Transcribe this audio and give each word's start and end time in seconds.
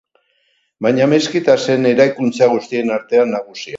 Baina 0.85 1.07
meskita 1.11 1.57
zen 1.65 1.85
eraikuntza 1.93 2.49
guztien 2.55 2.95
artean 2.97 3.35
nagusia. 3.39 3.69